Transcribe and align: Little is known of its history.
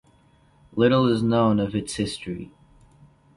Little 0.73 1.05
is 1.13 1.21
known 1.21 1.59
of 1.59 1.75
its 1.75 1.97
history. 1.97 2.51